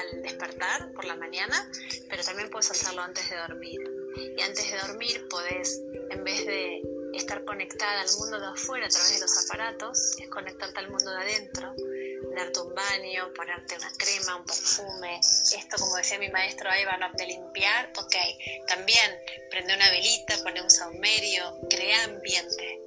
al, 0.00 0.10
des- 0.10 0.14
al 0.14 0.22
despertar 0.22 0.92
por 0.92 1.04
la 1.04 1.16
mañana, 1.16 1.70
pero 2.08 2.22
también 2.24 2.50
puedes 2.50 2.70
hacerlo 2.70 3.02
antes 3.02 3.28
de 3.30 3.36
dormir. 3.36 3.80
Y 4.36 4.40
antes 4.42 4.70
de 4.70 4.78
dormir 4.78 5.26
podés, 5.28 5.80
en 6.10 6.24
vez 6.24 6.44
de 6.46 6.82
estar 7.14 7.44
conectada 7.44 8.00
al 8.00 8.08
mundo 8.18 8.40
de 8.40 8.46
afuera 8.46 8.86
a 8.86 8.88
través 8.88 9.14
de 9.14 9.20
los 9.20 9.44
aparatos, 9.44 10.16
es 10.20 10.28
conectarte 10.28 10.78
al 10.80 10.88
mundo 10.90 11.10
de 11.10 11.16
adentro, 11.16 11.72
darte 12.36 12.60
un 12.60 12.74
baño, 12.74 13.32
ponerte 13.34 13.76
una 13.76 13.90
crema, 13.96 14.36
un 14.36 14.44
perfume. 14.44 15.20
Esto, 15.56 15.76
como 15.78 15.96
decía 15.96 16.18
mi 16.18 16.28
maestro 16.30 16.68
Ivan, 16.80 17.00
de 17.16 17.26
limpiar, 17.26 17.92
ok. 17.96 18.16
También 18.66 19.10
prende 19.50 19.74
una 19.74 19.90
velita, 19.90 20.36
pone 20.42 20.60
un 20.62 20.70
saumerio, 20.70 21.56
crea 21.70 22.04
ambiente. 22.04 22.80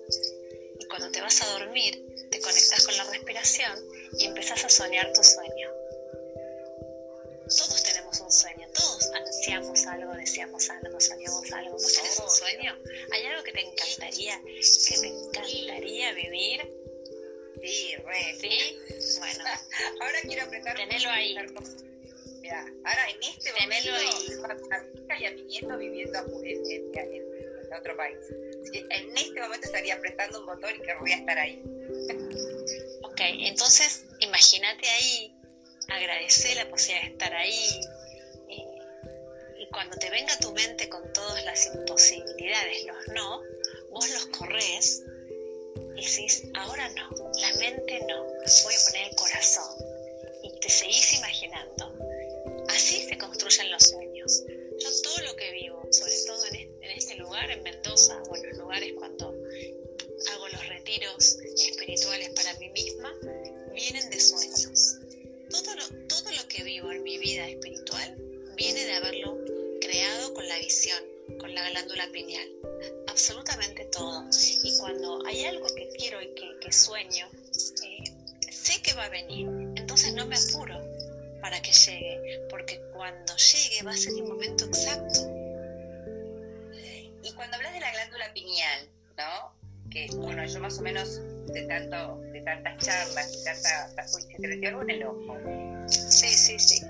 Y 0.79 0.85
cuando 0.87 1.09
te 1.11 1.21
vas 1.21 1.41
a 1.41 1.47
dormir, 1.59 1.93
te 2.29 2.39
conectas 2.41 2.85
con 2.85 2.97
la 2.97 3.03
respiración 3.05 3.73
y 4.19 4.25
empezás 4.25 4.63
a 4.65 4.69
soñar 4.69 5.11
tu 5.13 5.23
sueño. 5.23 5.56
Todos 7.55 7.83
tenemos 7.83 8.19
un 8.19 8.31
sueño, 8.31 8.67
todos 8.73 9.09
ansiamos 9.13 9.85
algo, 9.85 10.13
deseamos 10.13 10.69
algo, 10.69 10.99
soñamos 10.99 11.51
algo. 11.53 11.71
¿Vos 11.73 11.93
tenés 11.93 12.19
un 12.19 12.29
sueño? 12.29 12.77
¿Hay 13.13 13.23
algo 13.25 13.43
que 13.43 13.51
te 13.53 13.61
encantaría, 13.61 14.39
que 14.43 14.97
te 14.97 15.07
encantaría 15.07 16.13
vivir? 16.13 16.69
Sí, 17.63 17.95
re. 17.97 18.35
¿Sí? 18.39 19.17
Bueno, 19.19 19.43
Ahora 20.01 20.19
quiero 20.21 20.43
apretar. 20.43 20.75
Tenelo 20.75 21.09
ahí. 21.09 21.35
Mira, 22.41 22.65
ahora 22.85 23.09
en 23.09 23.23
este 23.23 23.51
Tenelo 23.53 23.91
momento 23.93 24.25
tengo 24.27 24.45
a 24.45 24.79
mi 24.79 25.01
hija 25.01 25.19
y 25.19 25.25
a 25.25 25.31
mi 25.31 25.41
nieto 25.43 25.77
viviendo 25.77 26.19
en, 26.43 26.71
en- 26.71 26.97
en- 27.13 27.73
otro 27.77 27.97
país. 27.97 28.17
Así 28.61 28.71
que 28.71 28.79
en 28.95 29.17
este 29.17 29.39
momento 29.41 29.65
estaría 29.67 29.93
apretando 29.95 30.39
un 30.39 30.45
botón 30.45 30.73
y 30.75 30.79
querría 30.79 31.15
estar 31.17 31.37
ahí. 31.37 31.61
ok, 33.03 33.19
entonces 33.41 34.03
imagínate 34.19 34.87
ahí, 34.87 35.36
agradece 35.87 36.55
la 36.55 36.69
posibilidad 36.69 37.07
de 37.07 37.11
estar 37.13 37.33
ahí. 37.33 37.81
eh, 38.49 38.63
y 39.59 39.67
cuando 39.69 39.97
te 39.97 40.09
venga 40.09 40.37
tu 40.39 40.51
mente 40.51 40.89
con 40.89 41.11
todas 41.13 41.43
las 41.45 41.65
imposibilidades, 41.67 42.85
los 42.85 43.07
no, 43.15 43.41
vos 43.89 44.09
los 44.09 44.25
corres 44.27 45.03
y 45.95 46.05
decís, 46.05 46.43
ahora 46.53 46.87
no, 46.89 47.09
la 47.41 47.53
mente 47.55 47.99
no, 48.07 48.23
voy 48.23 48.73
a 48.75 48.85
poner 48.85 49.07
el 49.09 49.15
corazón. 49.15 49.65
Y 50.43 50.59
te 50.59 50.69
seguís 50.69 51.13
imaginando. 51.13 51.97
Así 52.69 53.03
se 53.07 53.17
construyen 53.17 53.71
los 53.71 53.83
sueños. 53.83 54.43
Yo 54.79 54.89
todo 55.01 55.17
lo 55.25 55.35
que 55.35 55.51
vivo, 55.53 55.87
sobre 55.91 56.13
todo 56.27 56.45
en 56.45 56.55
este, 56.55 56.85
en 56.85 56.91
este 56.97 57.15
lugar, 57.15 57.49
en 57.49 57.63
Mendoza, 57.63 58.21
o 58.29 58.35
en 58.35 58.47
los 58.47 58.57
lugares 58.59 58.93
cuando 58.95 59.29
hago 59.29 60.47
los 60.49 60.67
retiros 60.67 61.37
espirituales 61.57 62.29
para 62.29 62.53
mí 62.59 62.69
misma, 62.69 63.13
vienen 63.73 64.09
de 64.09 64.19
sueños. 64.19 64.56
Todo 65.67 66.31
lo, 66.31 66.47
que 66.47 66.63
vivo 66.63 66.93
en 66.93 67.03
mi 67.03 67.17
vida 67.17 67.45
espiritual 67.45 68.15
viene 68.55 68.85
de 68.85 68.93
haberlo 68.93 69.37
creado 69.81 70.33
con 70.33 70.47
la 70.47 70.57
visión, 70.59 71.03
con 71.39 71.53
la 71.53 71.69
glándula 71.69 72.07
pineal. 72.13 72.47
Absolutamente 73.07 73.83
todo. 73.91 74.29
Y 74.63 74.77
cuando 74.77 75.25
hay 75.25 75.43
algo 75.43 75.67
que 75.75 75.89
quiero 75.89 76.21
y 76.21 76.33
que, 76.35 76.57
que 76.61 76.71
sueño, 76.71 77.27
eh, 77.83 78.03
sé 78.49 78.81
que 78.81 78.93
va 78.93 79.05
a 79.05 79.09
venir. 79.09 79.45
Entonces 79.75 80.13
no 80.13 80.25
me 80.25 80.37
apuro 80.37 80.79
para 81.41 81.61
que 81.61 81.73
llegue, 81.73 82.47
porque 82.49 82.79
cuando 82.93 83.35
llegue 83.35 83.83
va 83.83 83.91
a 83.91 83.97
ser 83.97 84.13
el 84.13 84.23
momento 84.23 84.63
exacto. 84.63 85.19
Y 87.23 87.33
cuando 87.33 87.57
hablas 87.57 87.73
de 87.73 87.81
la 87.81 87.91
glándula 87.91 88.33
pineal, 88.33 88.89
¿no? 89.17 89.89
Que, 89.91 90.07
bueno, 90.15 90.45
yo 90.45 90.61
más 90.61 90.79
o 90.79 90.81
menos 90.81 91.19
de 91.53 91.63
tanto, 91.63 92.19
de 92.31 92.41
tantas 92.41 92.77
charlas 92.85 93.33
y 93.33 93.43
tanta, 93.43 94.05
uy, 94.13 94.21
se 94.21 94.37
te 94.41 94.47
metió 94.47 94.69
algo 94.69 94.81
en 94.83 94.89
el 94.89 95.03
ojo. 95.03 95.37
Sí, 95.87 96.27
sí, 96.27 96.59
sí. 96.59 96.85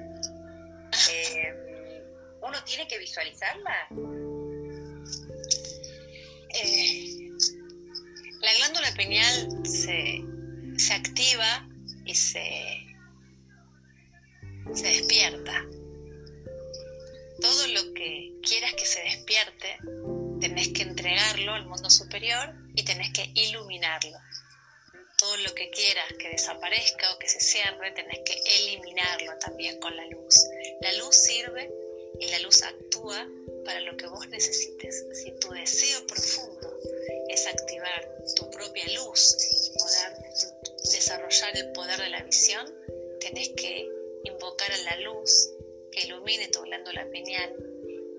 Eh, 1.11 2.03
uno 2.41 2.63
tiene 2.63 2.87
que 2.87 2.97
visualizarla. 2.97 3.87
Eh, 6.49 7.29
la 8.41 8.53
glándula 8.53 8.93
pineal 8.95 9.65
se, 9.65 10.23
se 10.77 10.93
activa 10.93 11.67
y 12.05 12.15
se, 12.15 12.87
se 14.73 14.87
despierta. 14.87 15.65
Todo 17.41 17.67
lo 17.67 17.93
que 17.93 18.33
quieras 18.41 18.73
que 18.73 18.85
se 18.85 19.01
despierte, 19.01 19.77
tenés 20.39 20.69
que 20.69 20.83
entregarlo 20.83 21.53
al 21.53 21.67
mundo 21.67 21.89
superior 21.89 22.55
y 22.75 22.83
tenés 22.83 23.11
que 23.11 23.31
iluminarlo. 23.35 24.17
Todo 25.17 25.35
lo 25.37 25.55
que 25.55 25.69
quieras 25.71 26.13
que 26.19 26.29
desaparezca 26.29 27.13
o 27.13 27.19
que 27.19 27.27
se 27.27 27.39
cierre, 27.39 27.91
tenés 27.91 28.19
que 28.19 28.39
eliminarlo 28.59 29.37
también 29.39 29.79
con 29.79 29.95
la 29.95 30.05
luz. 30.05 30.47
La 30.81 30.93
luz 30.93 31.15
sirve 31.15 31.71
y 32.19 32.27
la 32.27 32.39
luz 32.39 32.61
actúa 32.61 33.27
para 33.65 33.79
lo 33.81 33.97
que 33.97 34.07
vos 34.07 34.27
necesites. 34.29 35.05
Si 35.13 35.31
tu 35.39 35.49
deseo 35.49 36.05
profundo 36.05 36.79
es 37.29 37.47
activar 37.47 38.15
tu 38.35 38.49
propia 38.51 38.85
luz 38.93 39.35
y 39.41 39.77
poder 39.79 40.13
desarrollar 40.91 41.57
el 41.57 41.71
poder 41.71 41.99
de 41.99 42.09
la 42.09 42.23
visión, 42.23 42.71
tenés 43.19 43.49
que 43.49 43.89
invocar 44.23 44.71
a 44.71 44.77
la 44.77 44.97
luz 45.01 45.49
que 45.91 46.01
ilumine 46.01 46.47
tu 46.49 46.61
glándula 46.61 47.09
pineal 47.09 47.55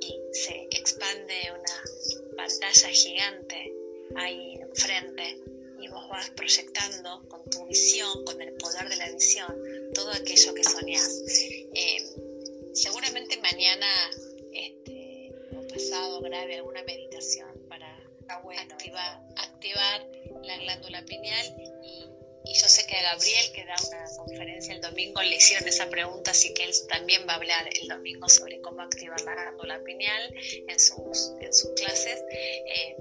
y 0.01 0.21
se 0.33 0.67
expande 0.73 1.53
una 1.53 2.37
pantalla 2.37 2.89
gigante 2.89 3.73
ahí 4.17 4.55
enfrente 4.61 5.39
vos 5.99 6.09
vas 6.09 6.31
proyectando 6.31 7.29
con 7.29 7.43
tu 7.51 7.67
visión, 7.67 8.25
con 8.25 8.41
el 8.41 8.55
poder 8.55 8.89
de 8.89 8.97
la 8.97 9.11
visión, 9.11 9.53
todo 9.95 10.13
aquello 10.13 10.55
que 10.55 10.63
soñás. 10.63 11.23
Eh, 11.75 11.99
seguramente 12.73 13.37
mañana 13.39 13.87
este, 14.53 15.33
o 15.57 15.67
pasado 15.67 16.21
grabe 16.21 16.57
alguna 16.57 16.83
meditación 16.85 17.51
para 17.69 17.89
bueno. 18.45 18.61
activar, 18.61 19.21
activar 19.37 20.07
la 20.45 20.57
glándula 20.59 21.05
pineal 21.05 21.47
y, 21.83 22.07
y 22.45 22.55
yo 22.55 22.69
sé 22.69 22.87
que 22.87 22.95
a 22.95 23.03
Gabriel 23.15 23.53
que 23.53 23.65
da 23.65 23.75
una 23.89 24.05
conferencia 24.17 24.75
el 24.75 24.81
domingo 24.81 25.21
le 25.23 25.37
hicieron 25.37 25.67
esa 25.67 25.91
pregunta, 25.91 26.31
así 26.31 26.55
que 26.55 26.65
él 26.65 26.73
también 26.89 27.27
va 27.27 27.33
a 27.33 27.37
hablar 27.37 27.69
el 27.81 27.89
domingo 27.89 28.29
sobre 28.29 28.61
cómo 28.61 28.83
activar 28.83 29.21
la 29.23 29.35
glándula 29.35 29.83
pineal 29.83 30.35
en 30.69 30.79
sus, 30.79 31.33
en 31.41 31.53
sus 31.53 31.71
clases. 31.73 32.23
Eh, 32.31 32.97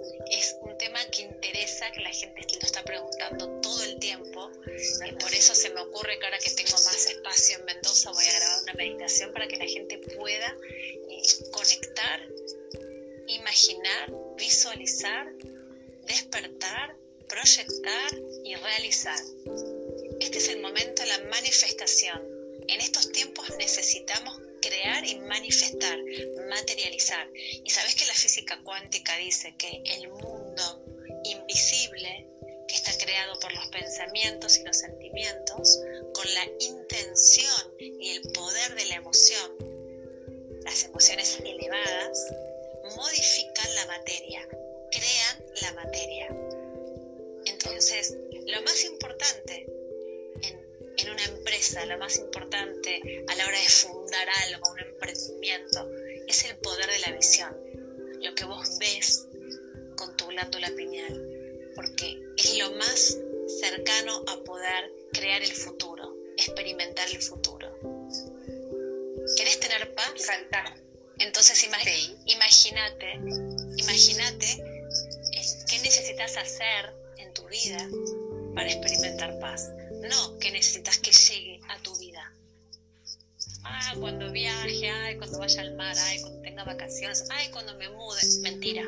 y 5.05 5.11
por 5.13 5.33
eso 5.33 5.55
se 5.55 5.69
me 5.71 5.81
ocurre 5.81 6.19
que 6.19 6.25
ahora 6.25 6.39
que 6.39 6.51
tengo 6.51 6.71
más 6.71 7.07
espacio 7.07 7.57
en 7.57 7.65
Mendoza 7.65 8.11
voy 8.11 8.25
a 8.25 8.39
grabar 8.39 8.63
una 8.63 8.73
meditación 8.73 9.33
para 9.33 9.47
que 9.47 9.57
la 9.57 9.65
gente 9.65 9.97
pueda 9.97 10.55
eh, 11.09 11.21
conectar, 11.51 12.27
imaginar, 13.27 14.11
visualizar, 14.37 15.33
despertar, 16.07 16.95
proyectar 17.27 18.11
y 18.43 18.55
realizar. 18.55 19.19
Este 20.19 20.37
es 20.37 20.49
el 20.49 20.61
momento 20.61 21.03
de 21.03 21.09
la 21.09 21.19
manifestación. 21.29 22.21
En 22.67 22.81
estos 22.81 23.11
tiempos 23.11 23.49
necesitamos 23.57 24.39
crear 24.61 25.05
y 25.05 25.19
manifestar, 25.19 25.97
materializar. 26.49 27.29
Y 27.33 27.69
sabes 27.69 27.95
que 27.95 28.05
la 28.05 28.13
física 28.13 28.59
cuántica 28.63 29.15
dice 29.17 29.53
que 29.57 29.81
el 29.85 30.09
mundo 30.09 30.83
invisible, 31.23 32.27
que 32.67 32.75
está 32.75 32.91
creado 32.97 33.39
por 33.39 33.53
los 33.53 33.67
pensamientos 33.67 34.57
y 34.57 34.63
los 34.63 34.77
sentimientos, 34.77 35.79
con 36.13 36.25
la 36.33 36.45
intención 36.59 37.73
y 37.79 38.11
el 38.11 38.21
poder 38.33 38.75
de 38.75 38.85
la 38.85 38.95
emoción, 38.95 39.51
las 40.63 40.83
emociones 40.85 41.39
elevadas, 41.39 42.33
modifican 42.95 43.75
la 43.75 43.85
materia, 43.85 44.47
crean 44.91 45.45
la 45.61 45.73
materia. 45.73 46.27
Entonces, 47.45 48.17
lo 48.47 48.61
más 48.63 48.83
importante 48.83 49.65
en, 50.97 51.09
una 51.09 51.23
empresa, 51.23 51.85
lo 51.85 51.97
más 51.97 52.17
importante 52.17 53.23
a 53.27 53.35
la 53.35 53.45
hora 53.45 53.59
de 53.59 53.69
fundar 53.69 54.27
algo, 54.45 54.71
un 54.71 54.79
emprendimiento, 54.79 55.89
es 56.27 56.45
el 56.45 56.57
poder 56.57 56.87
de 56.87 56.99
la 56.99 57.11
visión, 57.13 57.55
lo 58.21 58.35
que 58.35 58.45
vos 58.45 58.77
ves 58.79 59.27
con 59.95 60.17
tu 60.17 60.27
glándula 60.27 60.69
pineal 60.75 61.36
porque 61.77 62.19
es 62.35 62.57
lo 62.57 62.71
más 62.71 63.17
cercano 63.61 64.23
a 64.27 64.43
poder 64.43 64.91
crear 65.13 65.43
el 65.43 65.53
futuro, 65.53 66.11
experimentar 66.35 67.07
el 67.09 67.21
futuro. 67.21 67.71
¿Querés 69.37 69.59
tener 69.59 69.93
paz? 69.93 70.07
Entonces 71.19 71.63
imagínate, 71.63 73.19
imagínate 73.77 74.63
qué 75.69 75.79
necesitas 75.79 76.37
hacer 76.37 76.93
en 77.17 77.31
tu 77.33 77.47
vida 77.47 77.87
para 78.55 78.71
experimentar 78.71 79.39
paz. 79.39 79.69
No 80.01 80.39
que 80.39 80.51
necesitas 80.51 80.97
que 80.97 81.11
llegue 81.11 81.59
a 81.69 81.77
tu 81.83 81.95
vida. 81.99 82.33
Ah, 83.63 83.93
cuando 83.99 84.31
viaje, 84.31 84.89
ay, 84.89 85.17
cuando 85.17 85.37
vaya 85.37 85.61
al 85.61 85.75
mar, 85.75 85.95
ay, 85.99 86.21
cuando 86.21 86.41
tenga 86.41 86.63
vacaciones, 86.63 87.25
ay, 87.29 87.49
cuando 87.51 87.75
me 87.75 87.89
mude. 87.89 88.21
Mentira. 88.41 88.83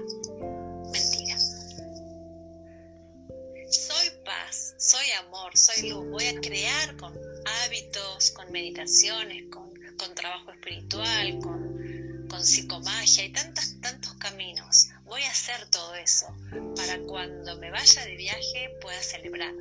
Soy 5.58 5.90
luz. 5.90 6.08
Voy 6.10 6.26
a 6.26 6.40
crear 6.40 6.96
con 6.98 7.18
hábitos, 7.64 8.32
con 8.32 8.52
meditaciones, 8.52 9.46
con, 9.50 9.74
con 9.98 10.16
trabajo 10.16 10.52
espiritual, 10.52 11.40
con, 11.40 12.28
con 12.30 12.46
psicomagia 12.46 13.26
y 13.26 13.30
tantos, 13.32 13.80
tantos 13.82 14.14
caminos. 14.16 14.90
Voy 15.06 15.24
a 15.24 15.32
hacer 15.32 15.70
todo 15.70 15.96
eso 15.96 16.28
para 16.76 17.00
cuando 17.00 17.58
me 17.58 17.72
vaya 17.72 18.06
de 18.06 18.16
viaje 18.16 18.78
pueda 18.82 19.02
celebrar, 19.02 19.54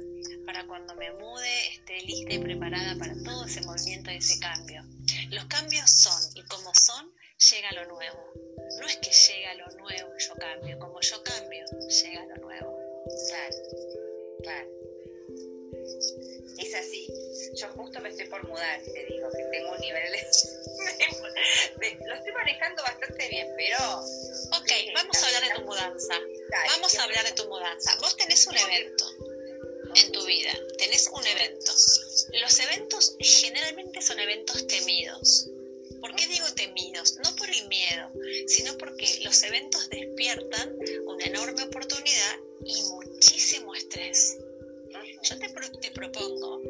para 0.44 0.66
cuando 0.66 0.94
me 0.94 1.10
mude 1.12 1.68
esté 1.72 2.00
lista 2.02 2.34
y 2.34 2.38
preparada 2.38 2.96
para 2.98 3.14
todo 3.24 3.46
ese 3.46 3.62
movimiento 3.62 4.10
y 4.10 4.16
ese 4.16 4.38
cambio. 4.38 4.84
Los 5.30 5.46
cambios 5.46 5.90
son 5.90 6.20
y 6.34 6.42
como 6.42 6.74
son, 6.74 7.12
llega 7.50 7.72
lo 7.72 7.86
nuevo. 7.86 8.32
No 8.80 8.86
es 8.86 8.96
que 8.96 9.10
llega 9.10 9.54
lo 9.54 9.68
nuevo 9.78 10.10
y 10.18 10.22
yo 10.22 10.34
cambio, 10.34 10.78
como 10.78 11.00
yo 11.00 11.22
cambio, 11.22 11.64
llega 11.88 12.24
lo 12.26 12.36
nuevo. 12.36 12.78
Claro. 14.42 14.87
Es 16.58 16.74
así. 16.74 17.06
Yo 17.54 17.68
justo 17.68 18.00
me 18.00 18.10
estoy 18.10 18.26
por 18.26 18.46
mudar, 18.46 18.80
te 18.82 19.04
digo, 19.06 19.30
que 19.30 19.44
tengo 19.44 19.72
un 19.72 19.80
nivel 19.80 20.12
de, 20.12 20.18
lo 22.06 22.14
estoy 22.14 22.32
manejando 22.32 22.82
bastante 22.82 23.28
bien, 23.28 23.48
pero... 23.56 23.78
Ok, 24.60 24.72
vamos 24.94 25.22
a 25.22 25.26
hablar 25.26 25.42
de 25.44 25.54
tu 25.54 25.62
mudanza. 25.62 26.14
Vamos 26.68 26.94
a 26.94 27.04
hablar 27.04 27.24
de 27.24 27.32
tu 27.32 27.48
mudanza. 27.48 27.96
Vos 28.00 28.16
tenés 28.16 28.46
un 28.46 28.56
evento 28.56 29.04
en 29.94 30.12
tu 30.12 30.24
vida, 30.26 30.52
tenés 30.78 31.08
un 31.12 31.26
evento. 31.26 31.72
Los 32.40 32.60
eventos 32.60 33.16
generalmente 33.18 34.02
son 34.02 34.18
eventos 34.18 34.66
temidos. 34.66 35.48
¿Por 36.00 36.14
qué 36.14 36.26
digo 36.28 36.46
temidos? 36.54 37.16
No 37.24 37.34
por 37.36 37.48
el 37.50 37.68
miedo, 37.68 38.10
sino 38.46 38.76
porque 38.78 39.20
los 39.24 39.42
eventos 39.42 39.88
despiertan 39.90 40.76
una 41.06 41.24
enorme 41.24 41.62
oportunidad 41.64 42.38
y 42.64 42.82
muchísimo 42.82 43.74
estrés. 43.74 44.36
Yo 45.22 45.38
te, 45.38 45.48
te 45.48 45.90
propongo 45.90 46.62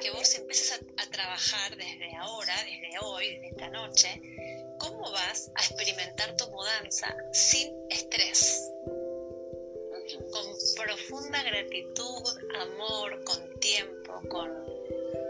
que 0.00 0.10
vos 0.10 0.34
empieces 0.34 0.72
a, 0.72 1.02
a, 1.02 1.10
trabajar 1.10 1.76
desde 1.76 2.16
ahora, 2.16 2.54
desde 2.64 2.98
hoy, 3.04 3.34
desde 3.34 3.48
esta 3.48 3.68
noche, 3.68 4.20
cómo 4.78 5.10
vas 5.10 5.50
a 5.54 5.64
experimentar 5.64 6.36
tu 6.36 6.48
mudanza 6.50 7.14
sin 7.32 7.74
estrés, 7.90 8.70
con 10.32 10.46
profunda 10.76 11.42
gratitud, 11.42 12.22
amor, 12.54 13.24
con 13.24 13.60
tiempo, 13.60 14.20
con 14.28 14.50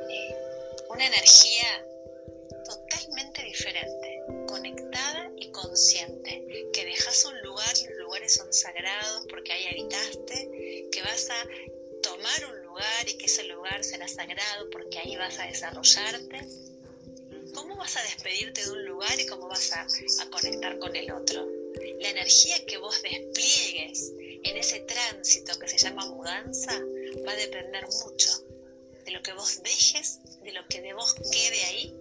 eh, 0.09 0.37
una 0.89 1.07
energía 1.07 1.87
totalmente 2.65 3.43
diferente, 3.43 4.23
conectada 4.47 5.31
y 5.37 5.51
consciente, 5.51 6.71
que 6.73 6.85
dejas 6.85 7.25
un 7.25 7.41
lugar 7.43 7.51
los 7.89 7.99
lugares 7.99 8.35
son 8.35 8.53
sagrados 8.53 9.27
porque 9.29 9.53
ahí 9.53 9.67
habitaste, 9.67 10.89
que 10.93 11.03
vas 11.03 11.29
a 11.31 11.47
tomar 12.03 12.45
un 12.53 12.60
y 13.07 13.15
que 13.15 13.27
ese 13.27 13.45
lugar 13.45 13.83
será 13.85 14.09
sagrado 14.09 14.71
porque 14.71 14.99
ahí 14.99 15.17
vas 15.17 15.39
a 15.39 15.47
desarrollarte. 15.47 16.47
¿Cómo 17.55 17.77
vas 17.77 17.97
a 17.97 18.03
despedirte 18.03 18.65
de 18.65 18.71
un 18.71 18.85
lugar 18.85 19.19
y 19.19 19.27
cómo 19.27 19.49
vas 19.49 19.73
a, 19.73 19.87
conectar 20.31 20.79
con 20.79 20.95
el 20.95 21.11
otro? 21.13 21.47
La 22.01 22.11
energía 22.11 22.65
que 22.67 22.79
vos 22.79 23.03
despliegues 23.03 24.13
en 24.19 24.57
ese 24.57 24.81
tránsito 24.81 25.59
que 25.59 25.69
se 25.69 25.79
llama 25.79 26.07
mudanza 26.07 26.73
va 27.27 27.33
a 27.33 27.37
depender 27.37 27.87
mucho 28.05 28.31
de 29.05 29.11
lo 29.11 29.23
que 29.23 29.33
vos 29.33 29.63
dejes, 29.63 30.21
de 30.43 30.53
lo 30.53 30.67
que 30.69 30.81
de 30.81 30.93
vos 30.93 31.15
quede 31.15 31.65
ahí 31.65 31.97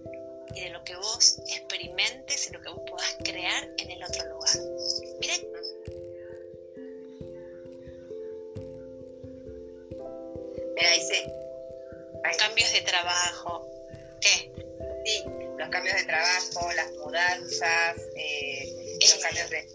y 0.56 0.62
de 0.62 0.70
lo 0.70 0.84
que 0.84 0.96
vos 0.96 1.40
experimentes 1.48 2.48
y 2.48 2.54
lo 2.54 2.62
que 2.62 2.70
vos 2.70 2.82
puedas 2.90 3.16
crear 3.24 3.70
en 3.78 3.92
el 3.92 4.04
otro 4.04 4.26
lugar. 4.28 4.56
Miren. 5.20 5.69
Dice. 10.88 11.34
Cambios 12.38 12.72
de 12.72 12.82
trabajo. 12.82 13.68
¿Qué? 14.22 14.52
Sí, 15.06 15.24
los 15.58 15.70
cambios 15.70 15.96
de 15.96 16.04
trabajo, 16.04 16.72
las 16.74 16.92
mudanzas, 16.94 17.98
eh, 18.16 18.98
los 19.02 19.14
eh, 19.14 19.20
cambios 19.22 19.50
de 19.50 19.68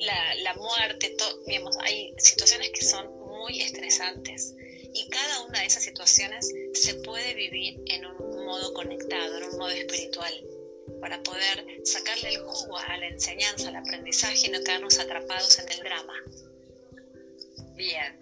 la, 0.00 0.34
la, 0.36 0.54
muerte, 0.54 1.16
digamos, 1.46 1.76
hay 1.80 2.14
situaciones 2.18 2.70
que 2.70 2.84
son 2.84 3.18
muy 3.26 3.60
estresantes 3.60 4.54
y 4.94 5.08
cada 5.08 5.42
una 5.42 5.60
de 5.60 5.66
esas 5.66 5.82
situaciones 5.82 6.52
se 6.74 6.94
puede 6.94 7.34
vivir 7.34 7.80
en 7.86 8.06
un 8.06 8.44
modo 8.44 8.72
conectado, 8.74 9.38
en 9.38 9.44
un 9.44 9.58
modo 9.58 9.70
espiritual, 9.70 10.32
para 11.00 11.22
poder 11.22 11.66
sacarle 11.84 12.30
el 12.30 12.38
jugo 12.38 12.78
a 12.78 12.96
la 12.96 13.08
enseñanza, 13.08 13.68
al 13.68 13.76
aprendizaje 13.76 14.46
y 14.46 14.50
no 14.50 14.60
quedarnos 14.60 14.98
atrapados 14.98 15.58
en 15.58 15.70
el 15.70 15.78
drama. 15.80 16.14
Bien. 17.78 18.18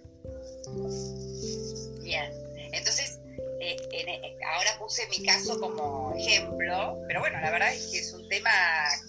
Bien. 2.02 2.30
Entonces, 2.74 3.18
eh, 3.60 3.76
eh, 3.90 4.38
ahora 4.54 4.78
puse 4.78 5.08
mi 5.08 5.24
caso 5.24 5.58
como 5.58 6.14
ejemplo, 6.14 7.02
pero 7.08 7.20
bueno, 7.20 7.40
la 7.40 7.50
verdad 7.50 7.72
es 7.72 7.86
que 7.86 7.98
es 8.00 8.12
un 8.12 8.28
tema 8.28 8.50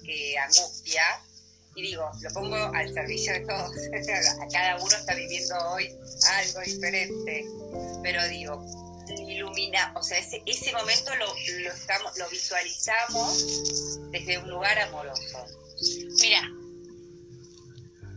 que 0.06 0.38
angustia 0.38 1.04
y 1.76 1.82
digo, 1.82 2.10
lo 2.22 2.30
pongo 2.32 2.56
al 2.56 2.94
servicio 2.94 3.34
de 3.34 3.42
todos. 3.42 3.72
Cada 4.54 4.78
uno 4.78 4.96
está 4.96 5.14
viviendo 5.16 5.56
hoy 5.72 5.94
algo 6.38 6.62
diferente, 6.62 7.46
pero 8.02 8.26
digo, 8.30 8.66
ilumina, 9.28 9.94
o 9.98 10.02
sea, 10.02 10.18
ese, 10.18 10.42
ese 10.46 10.72
momento 10.72 11.14
lo, 11.18 11.26
lo, 11.26 11.74
estamos, 11.74 12.18
lo 12.18 12.30
visualizamos 12.30 14.12
desde 14.12 14.38
un 14.38 14.50
lugar 14.50 14.80
amoroso. 14.80 15.46
Mira, 16.22 16.42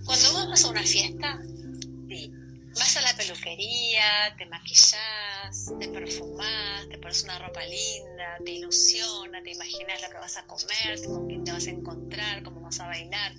cuando 0.06 0.32
vos 0.32 0.48
vas 0.48 0.64
a 0.64 0.68
una 0.68 0.82
fiesta, 0.84 1.40
vas 2.74 2.96
a 2.96 3.00
la 3.02 3.16
peluquería, 3.16 4.34
te 4.36 4.46
maquillas, 4.46 5.72
te 5.78 5.88
perfumás, 5.88 6.88
te 6.88 6.98
pones 6.98 7.22
una 7.24 7.38
ropa 7.38 7.64
linda, 7.64 8.38
te 8.44 8.52
ilusiona, 8.52 9.42
te 9.42 9.52
imaginas 9.52 10.02
lo 10.02 10.10
que 10.10 10.16
vas 10.16 10.36
a 10.36 10.46
comer, 10.46 11.04
con 11.06 11.26
quién 11.28 11.44
te 11.44 11.52
vas 11.52 11.66
a 11.66 11.70
encontrar, 11.70 12.42
cómo 12.42 12.60
vas 12.60 12.80
a 12.80 12.86
bailar. 12.86 13.34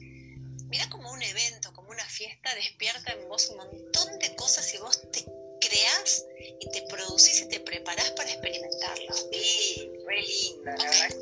Mira 0.69 0.89
como 0.89 1.11
un 1.11 1.21
evento, 1.21 1.73
como 1.73 1.89
una 1.89 2.05
fiesta, 2.05 2.53
despierta 2.55 3.11
en 3.13 3.27
vos 3.27 3.49
un 3.49 3.57
montón 3.57 4.19
de 4.19 4.35
cosas 4.35 4.73
y 4.73 4.77
vos 4.77 5.01
te 5.11 5.25
creás 5.59 6.25
y 6.59 6.69
te 6.69 6.81
producís 6.83 7.41
y 7.41 7.49
te 7.49 7.59
preparás 7.59 8.11
para 8.11 8.31
experimentarlo. 8.31 9.15
Sí, 9.33 9.91
re 10.07 10.21
lindo, 10.21 10.63
la 10.63 10.85
verdad. 10.85 11.15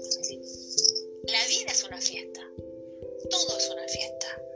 La 1.23 1.45
vida 1.47 1.71
es 1.71 1.83
una 1.83 1.99
fiesta. 1.99 2.41
Todo 3.29 3.57
es 3.57 3.69
una 3.69 3.87
fiesta 3.87 4.48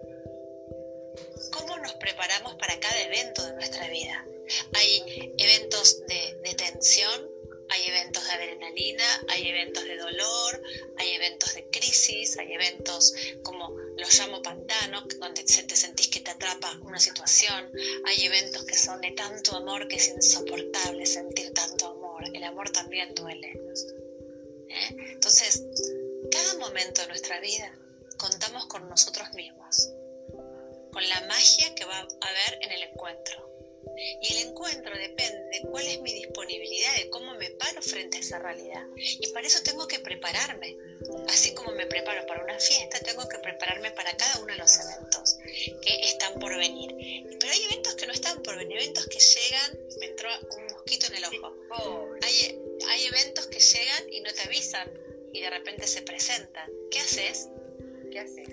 nos 1.84 1.94
preparamos 1.96 2.56
para 2.56 2.80
cada 2.80 3.00
evento 3.02 3.46
de 3.46 3.54
nuestra 3.54 3.88
vida. 3.90 4.26
Hay 4.74 5.34
eventos 5.38 6.02
de, 6.08 6.56
tensión, 6.56 7.30
hay 7.70 7.88
eventos 7.88 8.24
de 8.26 8.32
adrenalina, 8.32 9.04
hay 9.28 9.50
eventos 9.50 9.84
de 9.84 9.98
dolor, 9.98 10.62
hay 10.98 11.12
eventos 11.12 11.54
de 11.56 11.70
crisis, 11.70 12.38
hay 12.38 12.54
eventos 12.54 13.14
como 13.44 13.70
los 13.98 14.18
llamo 14.18 14.42
pantano, 14.42 15.04
donde 15.20 15.44
te 15.44 15.76
sentís 15.76 16.08
que 16.08 16.22
te 16.22 16.32
atrapa 16.32 16.80
una 16.84 17.00
situación, 17.00 17.70
hay 18.06 18.26
eventos 18.26 18.64
que 18.64 18.78
son 18.78 19.02
de 19.02 19.12
tanto 19.12 19.58
amor 19.58 19.88
que 19.90 19.98
es 19.98 20.08
insoportable 20.08 21.06
sentir 21.06 21.52
tanto 21.54 21.88
amor, 21.88 22.24
el 22.34 22.44
amor 22.44 22.70
también 22.70 23.14
duele. 23.14 23.60
¿Eh? 24.70 24.96
Entonces, 25.14 25.64
cada 26.32 26.56
momento 26.60 27.02
de 27.02 27.08
nuestra 27.08 27.40
vida 27.42 27.72
contamos 28.18 28.68
con 28.68 28.88
nosotros 28.88 29.34
mismos 29.34 29.90
con 30.94 31.08
la 31.10 31.22
magia 31.28 31.76
que 31.76 31.86
va 31.86 31.98
a 31.98 32.02
haber 32.02 32.60
en 32.62 32.72
el 32.72 32.84
encuentro. 32.84 33.50
Y 34.22 34.34
el 34.34 34.48
encuentro 34.48 34.98
depende 34.98 35.50
de 35.52 35.62
cuál 35.70 35.88
es 35.88 36.02
mi 36.02 36.14
disponibilidad, 36.14 36.96
de 36.96 37.10
cómo 37.10 37.34
me 37.36 37.50
paro 37.52 37.82
frente 37.82 38.18
a 38.18 38.20
esa 38.22 38.40
realidad. 38.40 38.86
Y 38.96 39.28
para 39.34 39.46
eso 39.46 39.62
tengo 39.64 39.88
que 39.88 40.00
prepararme. 40.00 40.78
Así 41.28 41.54
como 41.54 41.72
me 41.74 41.86
preparo 41.86 42.26
para 42.26 42.44
una 42.44 42.58
fiesta, 42.60 43.00
tengo 43.00 43.28
que 43.28 43.38
prepararme 43.40 43.92
para 43.92 44.16
cada 44.16 44.40
uno 44.40 44.54
de 44.54 44.60
los 44.60 44.80
eventos 44.80 45.38
que 45.82 46.00
están 46.02 46.40
por 46.40 46.56
venir. 46.58 46.96
Pero 47.40 47.52
hay 47.52 47.64
eventos 47.64 47.84
en 48.64 48.72
eventos 48.72 49.08
que 49.08 49.20
llegan, 49.20 49.80
me 50.00 50.06
entró 50.08 50.30
un 50.58 50.68
mosquito 50.68 51.08
en 51.08 51.16
el 51.16 51.26
ojo. 51.26 51.56
Hay, 52.22 52.62
hay 52.88 53.06
eventos 53.06 53.48
que 53.48 53.60
llegan 53.60 54.14
y 54.14 54.22
no 54.22 54.34
te 54.34 54.42
avisan 54.42 54.92
y 55.34 55.42
de 55.42 55.50
repente 55.50 55.88
se 55.88 56.02
presentan. 56.02 56.70
¿Qué 56.92 57.00
haces? 57.00 57.50
¿Qué 58.12 58.20
haces? 58.20 58.50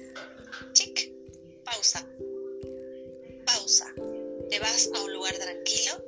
Chic, 0.72 1.12
pausa. 1.64 2.06
Pausa. 3.70 3.94
Te 4.50 4.58
vas 4.58 4.90
a 4.92 5.00
un 5.00 5.12
lugar 5.12 5.32
tranquilo, 5.38 6.04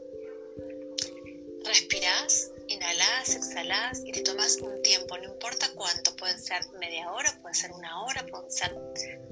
respirás, 1.64 2.50
inhalás, 2.66 3.36
exhalás 3.36 4.00
y 4.04 4.10
te 4.10 4.22
tomas 4.22 4.56
un 4.56 4.82
tiempo, 4.82 5.16
no 5.18 5.32
importa 5.32 5.70
cuánto, 5.76 6.16
puede 6.16 6.36
ser 6.38 6.60
media 6.80 7.12
hora, 7.12 7.38
puede 7.40 7.54
ser 7.54 7.70
una 7.70 8.02
hora, 8.02 8.26
puede 8.26 8.50
ser 8.50 8.74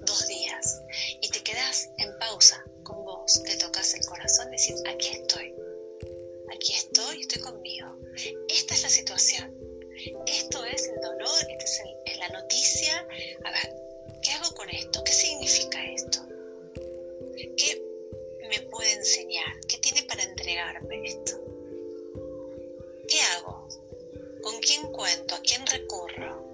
dos 0.06 0.28
días. 0.28 0.80
Y 1.22 1.28
te 1.28 1.42
quedas 1.42 1.88
en 1.98 2.16
pausa 2.20 2.64
con 2.84 3.04
vos, 3.04 3.42
te 3.42 3.56
tocas 3.56 3.94
el 3.94 4.06
corazón 4.06 4.48
decís, 4.52 4.80
aquí 4.88 5.08
estoy, 5.08 5.52
aquí 6.54 6.72
estoy, 6.74 7.22
estoy 7.22 7.42
conmigo. 7.42 7.98
Esta 8.48 8.74
es 8.74 8.82
la 8.84 8.90
situación, 8.90 9.58
esto 10.28 10.64
es 10.66 10.86
el 10.86 11.00
dolor, 11.00 11.46
esta 11.48 11.64
es, 11.64 11.82
es 12.06 12.18
la 12.18 12.28
noticia. 12.28 13.08
A 13.44 13.50
ver, 13.50 13.74
¿qué 14.22 14.30
hago 14.30 14.54
con 14.54 14.70
esto? 14.70 15.02
¿Qué 15.02 15.12
significa 15.12 15.84
esto? 15.84 16.20
¿Qué 17.56 17.89
me 18.50 18.60
puede 18.62 18.92
enseñar? 18.92 19.60
¿Qué 19.68 19.78
tiene 19.78 20.02
para 20.02 20.24
entregarme 20.24 21.04
esto? 21.04 21.40
¿Qué 23.08 23.20
hago? 23.36 23.68
¿Con 24.42 24.58
quién 24.60 24.90
cuento? 24.92 25.36
¿A 25.36 25.40
quién 25.40 25.64
recurro? 25.66 26.48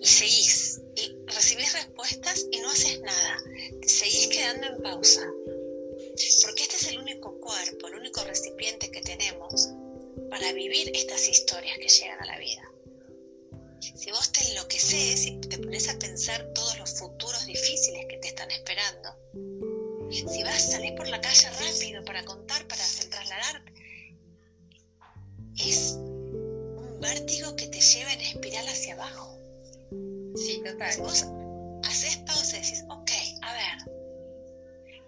Y 0.00 0.06
seguís, 0.06 0.82
y 0.96 1.16
recibís 1.26 1.72
respuestas 1.72 2.46
y 2.50 2.60
no 2.60 2.70
haces 2.70 3.00
nada. 3.00 3.38
Seguís 3.86 4.28
quedando 4.28 4.66
en 4.66 4.82
pausa. 4.82 5.26
Porque 6.42 6.62
este 6.62 6.76
es 6.76 6.88
el 6.88 6.98
único 6.98 7.40
cuerpo, 7.40 7.88
el 7.88 7.94
único 7.94 8.22
recipiente 8.24 8.90
que 8.90 9.00
tenemos 9.00 9.70
para 10.30 10.52
vivir 10.52 10.90
estas 10.94 11.26
historias 11.28 11.78
que 11.78 11.88
llegan 11.88 12.20
a 12.22 12.26
la 12.26 12.38
vida. 12.38 12.62
Si 13.80 14.10
vos 14.10 14.30
te 14.32 14.44
enloqueces 14.50 15.26
y 15.26 15.40
te 15.40 15.58
pones 15.58 15.88
a 15.88 15.98
pensar 15.98 16.52
todos 16.52 16.78
los 16.78 16.98
futuros 16.98 17.46
difíciles 17.46 18.06
que 18.06 18.18
te 18.18 18.28
están 18.28 18.50
esperando, 18.50 19.16
si 20.26 20.42
vas, 20.42 20.54
a 20.54 20.70
salir 20.72 20.94
por 20.94 21.08
la 21.08 21.20
calle 21.20 21.48
rápido 21.50 22.04
para 22.04 22.24
contar, 22.24 22.66
para 22.66 22.82
hacer 22.82 23.10
trasladarte, 23.10 23.72
es 25.58 25.94
un 25.96 26.98
vértigo 27.00 27.54
que 27.56 27.68
te 27.68 27.80
lleva 27.80 28.12
en 28.12 28.20
espiral 28.20 28.68
hacia 28.68 28.94
abajo. 28.94 29.38
Sí, 30.34 30.62
total. 30.64 30.92
Si 30.92 31.00
vos 31.00 31.26
haces 31.84 32.16
pausa 32.18 32.56
y 32.56 32.60
decís, 32.60 32.84
ok, 32.88 33.10
a 33.42 33.52
ver. 33.52 33.92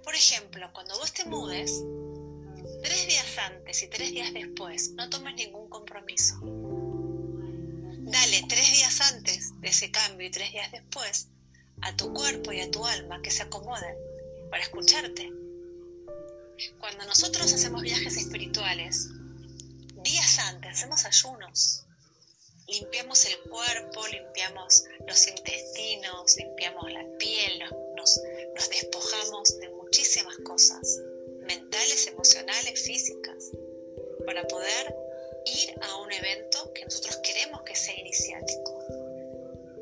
Por 0.05 0.15
ejemplo, 0.15 0.71
cuando 0.73 0.97
vos 0.99 1.13
te 1.13 1.25
mudes, 1.25 1.83
tres 2.83 3.07
días 3.07 3.39
antes 3.39 3.83
y 3.83 3.89
tres 3.89 4.13
días 4.13 4.33
después, 4.33 4.93
no 4.93 5.09
tomes 5.09 5.35
ningún 5.35 5.69
compromiso. 5.69 6.39
Dale 6.43 8.43
tres 8.49 8.73
días 8.73 9.01
antes 9.13 9.61
de 9.61 9.69
ese 9.69 9.91
cambio 9.91 10.27
y 10.27 10.31
tres 10.31 10.53
días 10.53 10.71
después 10.73 11.29
a 11.83 11.97
tu 11.97 12.13
cuerpo 12.13 12.53
y 12.53 12.61
a 12.61 12.71
tu 12.71 12.85
alma 12.85 13.23
que 13.23 13.31
se 13.31 13.43
acomoden 13.43 14.10
para 14.51 14.63
escucharte. 14.63 15.33
Cuando 16.79 17.07
nosotros 17.07 17.53
hacemos 17.53 17.83
viajes 17.83 18.17
espirituales, 18.17 19.09
días 20.03 20.39
antes 20.41 20.73
hacemos 20.73 21.05
ayunos. 21.05 21.85
Limpiamos 22.69 23.25
el 23.27 23.39
cuerpo, 23.49 24.07
limpiamos 24.09 24.85
los 25.07 25.27
intestinos, 25.27 26.37
limpiamos 26.37 26.93
la 26.93 27.05
piel, 27.19 27.65
nos, 27.97 28.21
despojamos 28.71 29.59
de 29.59 29.69
muchísimas 29.71 30.37
cosas, 30.45 31.01
mentales, 31.47 32.07
emocionales, 32.07 32.81
físicas, 32.81 33.51
para 34.25 34.47
poder 34.47 34.95
ir 35.47 35.75
a 35.83 35.97
un 35.97 36.13
evento 36.13 36.73
que 36.75 36.85
nosotros 36.85 37.17
queremos 37.19 37.63
que 37.63 37.75
sea 37.75 37.99
iniciático, 37.99 38.79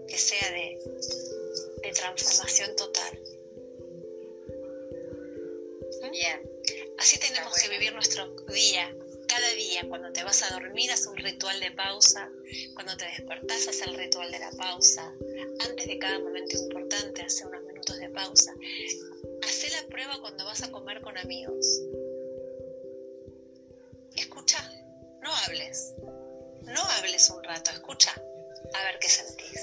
que 0.06 0.16
sea 0.16 0.50
de, 0.50 0.78
de 1.82 1.92
transformación 1.92 2.74
total. 2.76 3.18
Bien. 6.10 6.50
Así 6.98 7.18
tenemos 7.18 7.54
que 7.54 7.68
vivir 7.68 7.92
nuestro 7.92 8.34
día, 8.48 8.94
cada 9.28 9.50
día, 9.50 9.86
cuando 9.88 10.10
te 10.12 10.24
vas 10.24 10.42
a 10.42 10.54
dormir, 10.54 10.90
haz 10.90 11.06
un 11.06 11.16
ritual 11.16 11.60
de 11.60 11.70
pausa, 11.72 12.30
cuando 12.74 12.96
te 12.96 13.04
despertás, 13.04 13.68
haz 13.68 13.82
el 13.82 13.94
ritual 13.94 14.30
de 14.32 14.38
la 14.38 14.50
pausa, 14.52 15.12
antes 15.68 15.86
de 15.86 15.98
cada 15.98 16.18
momento 16.18 16.56
importante, 16.56 17.22
hace 17.22 17.46
unos 17.46 17.62
minutos 17.62 17.98
de 17.98 18.08
pausa. 18.08 18.52
Haz 19.42 19.72
la 19.72 19.86
prueba 19.88 20.18
cuando 20.20 20.44
vas 20.44 20.62
a 20.62 20.72
comer 20.72 21.00
con 21.02 21.16
amigos. 21.18 21.82
Escucha, 24.16 24.58
no 25.22 25.30
hables, 25.44 25.94
no 26.62 26.82
hables 26.82 27.30
un 27.30 27.44
rato, 27.44 27.70
escucha, 27.70 28.12
a 28.74 28.84
ver 28.84 28.98
qué 28.98 29.08
sentís. 29.08 29.60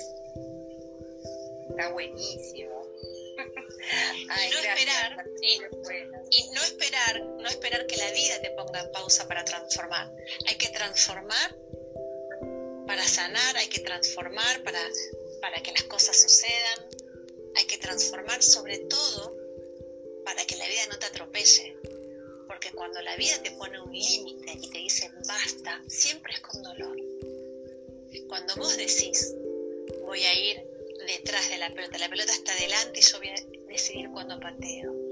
Está 1.69 1.91
buenísimo. 1.91 2.85
y 4.15 4.25
no 4.27 4.59
esperar 4.59 5.25
y, 6.37 6.49
no 6.49 6.61
esperar 6.63 7.23
no 7.23 7.47
esperar 7.47 7.85
que 7.87 7.97
la 7.97 8.11
vida 8.11 8.41
te 8.41 8.51
ponga 8.51 8.81
en 8.81 8.91
pausa 8.91 9.27
para 9.27 9.45
transformar 9.45 10.11
hay 10.47 10.55
que 10.55 10.69
transformar 10.69 11.55
para 12.87 13.07
sanar 13.07 13.57
hay 13.57 13.67
que 13.67 13.79
transformar 13.79 14.63
para 14.63 14.79
para 15.41 15.61
que 15.61 15.71
las 15.71 15.83
cosas 15.83 16.19
sucedan 16.19 16.89
hay 17.55 17.65
que 17.65 17.77
transformar 17.77 18.41
sobre 18.41 18.79
todo 18.79 19.35
para 20.25 20.45
que 20.45 20.55
la 20.55 20.67
vida 20.67 20.87
no 20.89 20.99
te 20.99 21.05
atropelle 21.05 21.77
porque 22.47 22.71
cuando 22.71 23.01
la 23.01 23.15
vida 23.15 23.41
te 23.41 23.51
pone 23.51 23.79
un 23.81 23.91
límite 23.91 24.51
y 24.61 24.69
te 24.69 24.77
dice 24.79 25.11
basta 25.27 25.81
siempre 25.87 26.33
es 26.33 26.39
con 26.41 26.61
dolor 26.63 26.97
cuando 28.27 28.55
vos 28.55 28.77
decís 28.77 29.33
voy 30.05 30.23
a 30.23 30.33
ir 30.33 30.75
detrás 31.05 31.49
de 31.49 31.57
la 31.57 31.69
pelota. 31.73 31.97
La 31.97 32.09
pelota 32.09 32.31
está 32.31 32.53
delante 32.55 32.99
y 32.99 33.03
yo 33.03 33.17
voy 33.17 33.29
a 33.29 33.35
decidir 33.67 34.09
cuándo 34.11 34.39
pateo. 34.39 35.04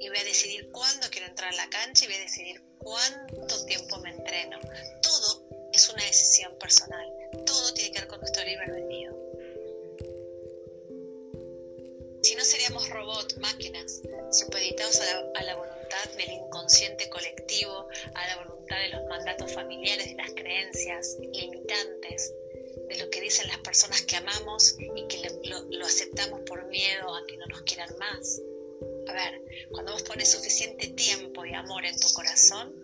Y 0.00 0.08
voy 0.08 0.18
a 0.18 0.24
decidir 0.24 0.70
cuándo 0.70 1.06
quiero 1.10 1.26
entrar 1.26 1.52
a 1.52 1.56
la 1.56 1.68
cancha 1.68 2.04
y 2.04 2.08
voy 2.08 2.16
a 2.16 2.20
decidir 2.20 2.62
cuánto 2.78 3.64
tiempo 3.66 3.98
me 3.98 4.10
entreno. 4.10 4.58
Todo 5.02 5.70
es 5.72 5.88
una 5.88 6.04
decisión 6.04 6.56
personal. 6.58 7.06
Todo 7.46 7.74
tiene 7.74 7.92
que 7.92 8.00
ver 8.00 8.08
con 8.08 8.20
nuestro 8.20 8.44
libre 8.44 8.64
albedrío. 8.64 9.12
Si 12.22 12.34
no 12.34 12.44
seríamos 12.44 12.88
robots, 12.88 13.36
máquinas, 13.38 14.00
supeditados 14.32 15.00
a 15.00 15.04
la, 15.04 15.40
a 15.40 15.42
la 15.42 15.56
voluntad 15.56 16.10
del 16.16 16.30
inconsciente 16.30 17.08
colectivo, 17.10 17.88
a 18.14 18.26
la 18.28 18.44
voluntad 18.44 18.78
de 18.78 18.88
los 18.88 19.04
mandatos 19.06 19.52
familiares, 19.52 20.06
de 20.06 20.14
las 20.14 20.30
creencias 20.30 21.16
limitantes, 21.20 22.32
de 22.88 22.96
lo 22.98 23.10
que 23.10 23.20
dicen 23.20 23.48
las 23.48 23.58
personas 23.58 24.02
que 24.02 24.16
amamos 24.16 24.76
y 24.78 25.06
que 25.06 25.28
lo, 25.48 25.86
aceptamos 25.86 26.40
por 26.46 26.66
miedo 26.66 27.14
a 27.14 27.26
que 27.26 27.36
no 27.36 27.46
nos 27.46 27.62
quieran 27.62 27.90
más. 27.98 28.40
Ver, 29.14 29.68
cuando 29.70 29.92
vos 29.92 30.02
pones 30.02 30.28
suficiente 30.28 30.88
tiempo 30.88 31.44
y 31.44 31.54
amor 31.54 31.84
en 31.86 31.96
tu 32.00 32.12
corazón, 32.14 32.74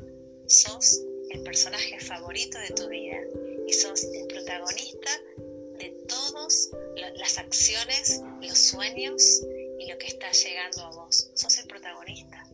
sos 0.47 1.01
el 1.29 1.43
personaje 1.43 1.99
favorito 1.99 2.57
de 2.57 2.71
tu 2.71 2.89
vida 2.89 3.19
y 3.67 3.73
sos 3.73 4.05
el 4.05 4.29
protagonista 4.29 5.11
de 5.77 5.89
todas 6.07 6.71
las 7.17 7.37
acciones, 7.37 8.23
los 8.43 8.57
sueños 8.57 9.43
y 9.81 9.91
lo 9.91 9.99
que 9.99 10.07
está 10.07 10.31
llegando 10.31 10.83
a 10.83 10.91
vos. 10.91 11.33
Sos 11.35 11.59
el 11.59 11.67
protagonista. 11.67 12.47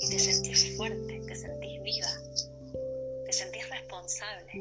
Y 0.00 0.10
te 0.10 0.18
sentís 0.20 0.76
fuerte, 0.76 1.20
te 1.26 1.34
sentís 1.34 1.82
viva, 1.82 2.22
te 3.26 3.32
sentís 3.32 3.68
responsable. 3.70 4.52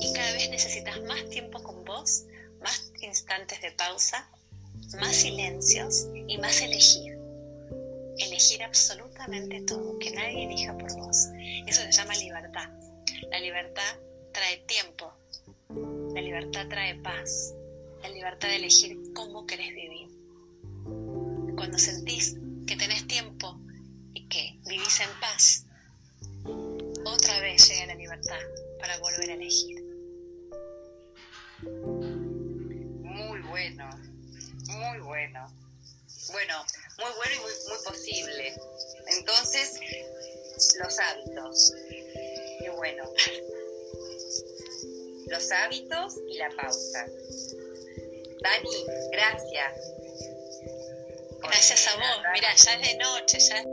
Y 0.00 0.12
cada 0.12 0.32
vez 0.34 0.48
necesitas 0.48 1.02
más 1.02 1.28
tiempo 1.28 1.60
con 1.60 1.84
vos, 1.84 2.26
más 2.60 2.92
instantes 3.00 3.60
de 3.62 3.72
pausa, 3.72 4.30
más 4.98 5.14
silencios 5.14 6.08
y 6.26 6.38
más 6.38 6.60
elegir. 6.62 7.18
Elegir 8.18 8.62
absolutamente 8.62 9.62
todo, 9.62 9.98
que 9.98 10.10
nadie 10.10 10.44
elija 10.44 10.76
por 10.76 10.92
vos. 10.96 11.28
Eso 11.66 11.82
se 11.82 11.92
llama 11.92 12.14
libertad. 12.16 12.68
La 13.30 13.38
libertad 13.38 13.96
trae 14.32 14.58
tiempo, 14.66 15.12
la 16.14 16.20
libertad 16.20 16.66
trae 16.68 16.96
paz, 16.96 17.54
la 18.02 18.08
libertad 18.08 18.48
de 18.48 18.56
elegir 18.56 18.98
cómo 19.14 19.46
querés 19.46 19.74
vivir. 19.74 20.08
Cuando 21.56 21.78
sentís 21.78 22.36
que 22.66 22.76
tenés 22.76 23.06
tiempo 23.06 23.58
y 24.14 24.26
que 24.28 24.58
vivís 24.66 25.00
en 25.00 25.20
paz, 25.20 25.66
otra 27.04 27.40
vez 27.40 27.68
llega 27.68 27.86
la 27.86 27.94
libertad 27.94 28.38
para 28.78 28.98
volver 28.98 29.30
a 29.30 29.34
elegir. 29.34 29.84
Muy 34.80 34.98
bueno. 35.00 35.46
Bueno, 36.32 36.64
muy 36.98 37.12
bueno 37.16 37.32
y 37.34 37.40
muy, 37.40 37.52
muy 37.68 37.84
posible. 37.84 38.54
Entonces, 39.18 39.80
los 40.82 40.98
hábitos. 40.98 41.74
Qué 42.60 42.70
bueno. 42.70 43.04
Los 45.26 45.50
hábitos 45.52 46.16
y 46.28 46.38
la 46.38 46.50
pausa. 46.50 47.06
Dani, 48.42 48.86
gracias. 49.12 49.92
Gracias 51.42 51.88
a 51.88 51.96
vos. 51.96 52.24
Mira, 52.32 52.54
ya 52.54 52.74
es 52.74 52.80
de 52.80 52.96
noche, 52.96 53.38
ya 53.38 53.64